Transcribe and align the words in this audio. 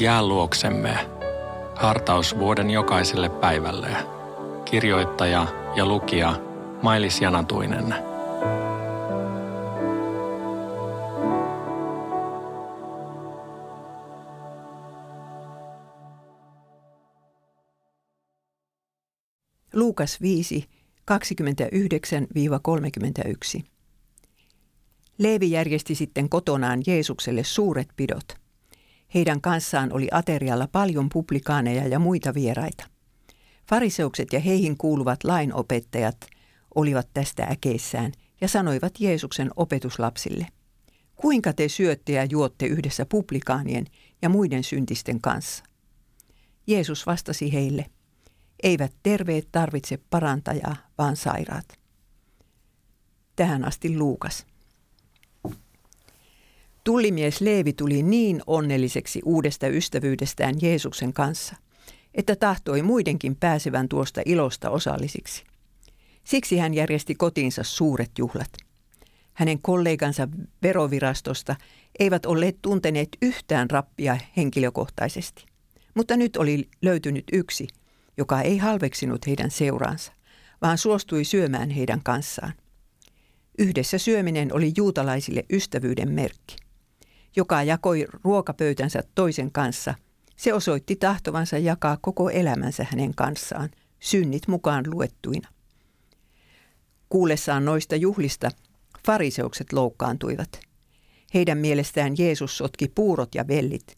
Jää 0.00 0.26
luoksemme. 0.26 1.10
Hartaus 1.74 2.38
vuoden 2.38 2.70
jokaiselle 2.70 3.28
päivälle. 3.28 3.96
Kirjoittaja 4.64 5.46
ja 5.76 5.86
lukija 5.86 6.34
Mailis 6.82 7.20
Janatuinen. 7.20 7.94
Luukas 19.72 20.20
5, 20.20 20.64
29-31. 23.60 23.62
Leevi 25.18 25.50
järjesti 25.50 25.94
sitten 25.94 26.28
kotonaan 26.28 26.82
Jeesukselle 26.86 27.44
suuret 27.44 27.88
pidot. 27.96 28.47
Heidän 29.14 29.40
kanssaan 29.40 29.92
oli 29.92 30.08
aterialla 30.12 30.68
paljon 30.72 31.08
publikaaneja 31.08 31.88
ja 31.88 31.98
muita 31.98 32.34
vieraita. 32.34 32.84
Fariseukset 33.68 34.32
ja 34.32 34.40
heihin 34.40 34.76
kuuluvat 34.76 35.24
lainopettajat 35.24 36.16
olivat 36.74 37.08
tästä 37.14 37.42
äkeissään 37.42 38.12
ja 38.40 38.48
sanoivat 38.48 38.92
Jeesuksen 39.00 39.50
opetuslapsille, 39.56 40.46
kuinka 41.16 41.52
te 41.52 41.68
syötte 41.68 42.12
ja 42.12 42.24
juotte 42.24 42.66
yhdessä 42.66 43.06
publikaanien 43.06 43.86
ja 44.22 44.28
muiden 44.28 44.64
syntisten 44.64 45.20
kanssa? 45.20 45.64
Jeesus 46.66 47.06
vastasi 47.06 47.52
heille, 47.52 47.86
eivät 48.62 48.92
terveet 49.02 49.48
tarvitse 49.52 49.98
parantajaa, 50.10 50.76
vaan 50.98 51.16
sairaat. 51.16 51.78
Tähän 53.36 53.64
asti 53.64 53.98
Luukas. 53.98 54.46
Tullimies 56.88 57.40
Leevi 57.40 57.72
tuli 57.72 58.02
niin 58.02 58.42
onnelliseksi 58.46 59.20
uudesta 59.24 59.68
ystävyydestään 59.68 60.54
Jeesuksen 60.62 61.12
kanssa, 61.12 61.56
että 62.14 62.36
tahtoi 62.36 62.82
muidenkin 62.82 63.36
pääsevän 63.36 63.88
tuosta 63.88 64.20
ilosta 64.24 64.70
osallisiksi. 64.70 65.44
Siksi 66.24 66.58
hän 66.58 66.74
järjesti 66.74 67.14
kotiinsa 67.14 67.62
suuret 67.62 68.10
juhlat. 68.18 68.50
Hänen 69.32 69.62
kollegansa 69.62 70.28
verovirastosta 70.62 71.56
eivät 71.98 72.26
olleet 72.26 72.56
tunteneet 72.62 73.08
yhtään 73.22 73.70
rappia 73.70 74.18
henkilökohtaisesti. 74.36 75.44
Mutta 75.94 76.16
nyt 76.16 76.36
oli 76.36 76.68
löytynyt 76.82 77.24
yksi, 77.32 77.68
joka 78.16 78.40
ei 78.40 78.58
halveksinut 78.58 79.26
heidän 79.26 79.50
seuraansa, 79.50 80.12
vaan 80.62 80.78
suostui 80.78 81.24
syömään 81.24 81.70
heidän 81.70 82.00
kanssaan. 82.04 82.52
Yhdessä 83.58 83.98
syöminen 83.98 84.54
oli 84.54 84.72
juutalaisille 84.76 85.44
ystävyyden 85.50 86.12
merkki 86.12 86.67
joka 87.38 87.62
jakoi 87.62 88.06
ruokapöytänsä 88.24 89.02
toisen 89.14 89.52
kanssa, 89.52 89.94
se 90.36 90.54
osoitti 90.54 90.96
tahtovansa 90.96 91.58
jakaa 91.58 91.98
koko 92.00 92.30
elämänsä 92.30 92.86
hänen 92.90 93.14
kanssaan, 93.14 93.70
synnit 94.00 94.48
mukaan 94.48 94.84
luettuina. 94.90 95.48
Kuullessaan 97.08 97.64
noista 97.64 97.96
juhlista 97.96 98.50
fariseukset 99.06 99.72
loukkaantuivat. 99.72 100.60
Heidän 101.34 101.58
mielestään 101.58 102.14
Jeesus 102.18 102.58
sotki 102.58 102.88
puurot 102.88 103.34
ja 103.34 103.48
vellit, 103.48 103.96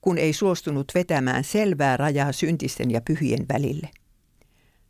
kun 0.00 0.18
ei 0.18 0.32
suostunut 0.32 0.92
vetämään 0.94 1.44
selvää 1.44 1.96
rajaa 1.96 2.32
syntisten 2.32 2.90
ja 2.90 3.00
pyhien 3.00 3.46
välille. 3.48 3.90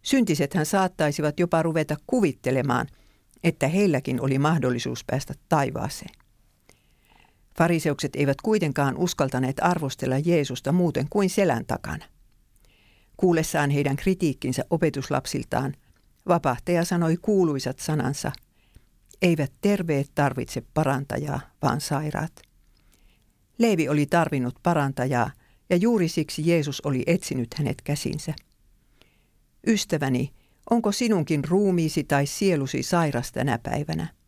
Syntisethän 0.02 0.66
saattaisivat 0.66 1.40
jopa 1.40 1.62
ruveta 1.62 1.96
kuvittelemaan, 2.06 2.86
että 3.44 3.68
heilläkin 3.68 4.20
oli 4.20 4.38
mahdollisuus 4.38 5.04
päästä 5.04 5.34
taivaaseen. 5.48 6.19
Fariseukset 7.60 8.16
eivät 8.16 8.40
kuitenkaan 8.42 8.96
uskaltaneet 8.96 9.56
arvostella 9.62 10.18
Jeesusta 10.18 10.72
muuten 10.72 11.06
kuin 11.10 11.30
selän 11.30 11.66
takana. 11.66 12.04
Kuullessaan 13.16 13.70
heidän 13.70 13.96
kritiikkinsä 13.96 14.64
opetuslapsiltaan, 14.70 15.74
vapahtaja 16.28 16.84
sanoi 16.84 17.16
kuuluisat 17.16 17.78
sanansa, 17.78 18.32
eivät 19.22 19.52
terveet 19.60 20.10
tarvitse 20.14 20.62
parantajaa, 20.74 21.40
vaan 21.62 21.80
sairaat. 21.80 22.32
Leevi 23.58 23.88
oli 23.88 24.06
tarvinnut 24.06 24.54
parantajaa, 24.62 25.30
ja 25.70 25.76
juuri 25.76 26.08
siksi 26.08 26.48
Jeesus 26.50 26.80
oli 26.80 27.02
etsinyt 27.06 27.54
hänet 27.54 27.82
käsinsä. 27.82 28.34
Ystäväni, 29.66 30.30
onko 30.70 30.92
sinunkin 30.92 31.44
ruumiisi 31.44 32.04
tai 32.04 32.26
sielusi 32.26 32.82
sairas 32.82 33.32
tänä 33.32 33.58
päivänä? 33.58 34.19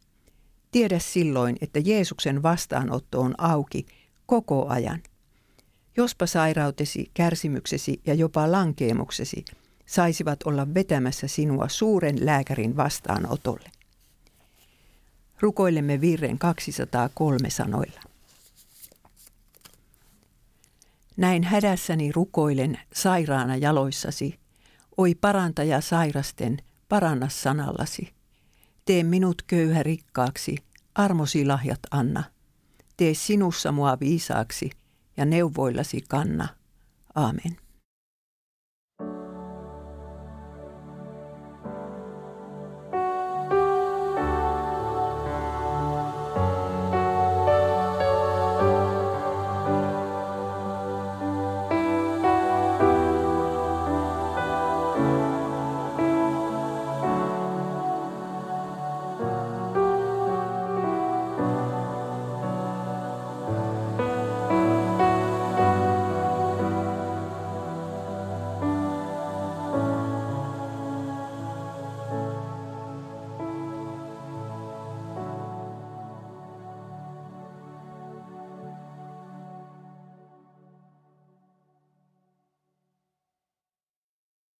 Tiedä 0.72 0.99
silloin, 0.99 1.56
että 1.60 1.78
Jeesuksen 1.78 2.43
vastaanotto 2.43 3.21
on 3.21 3.34
auki 3.38 3.87
koko 4.27 4.69
ajan. 4.69 5.03
Jospa 5.97 6.27
sairautesi, 6.27 7.10
kärsimyksesi 7.15 8.00
ja 8.06 8.15
jopa 8.15 8.53
lankeemuksesi 8.53 9.44
saisivat 9.87 10.43
olla 10.43 10.75
vetämässä 10.75 11.28
sinua 11.28 11.69
suuren 11.69 12.27
lääkärin 12.27 12.77
vastaanotolle. 12.77 13.71
Rukoilemme 15.41 16.00
virren 16.00 16.38
203 16.38 17.50
sanoilla. 17.50 18.00
Näin 21.16 21.44
hädässäni 21.44 22.12
rukoilen 22.12 22.78
sairaana 22.94 23.56
jaloissasi, 23.56 24.38
oi 24.97 25.15
parantaja 25.15 25.81
sairasten, 25.81 26.59
paranna 26.88 27.28
sanallasi– 27.28 28.12
Tee 28.84 29.03
minut 29.03 29.43
köyhä 29.43 29.82
rikkaaksi, 29.82 30.56
armosi 30.94 31.47
lahjat 31.47 31.81
anna. 31.91 32.25
Tee 32.97 33.15
sinussa 33.15 33.72
mua 33.72 33.97
viisaaksi 34.00 34.70
ja 35.16 35.25
neuvoillasi 35.25 36.00
kanna. 36.09 36.48
Aamen. 37.15 37.62